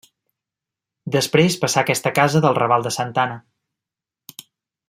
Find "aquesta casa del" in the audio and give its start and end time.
1.87-2.59